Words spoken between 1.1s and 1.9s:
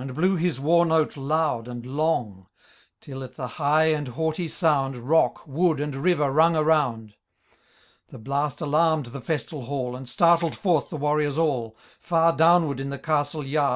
loud and